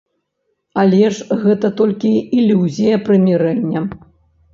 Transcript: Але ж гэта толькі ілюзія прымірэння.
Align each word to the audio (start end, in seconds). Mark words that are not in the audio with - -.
Але 0.83 1.01
ж 1.17 1.35
гэта 1.43 1.67
толькі 1.81 2.13
ілюзія 2.39 2.95
прымірэння. 3.05 3.83